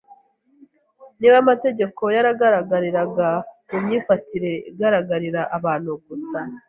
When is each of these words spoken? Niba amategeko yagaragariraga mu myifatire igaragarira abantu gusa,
Niba 1.19 1.35
amategeko 1.43 2.01
yagaragariraga 2.15 3.29
mu 3.69 3.77
myifatire 3.85 4.51
igaragarira 4.69 5.41
abantu 5.57 5.91
gusa, 6.05 6.39